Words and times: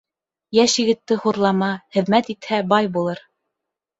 Йәш 0.59 0.77
егетте 0.81 1.17
хурлама, 1.25 1.69
хеҙмәт 1.97 2.31
итһә, 2.35 2.61
бай 2.75 2.91
булыр. 2.97 3.21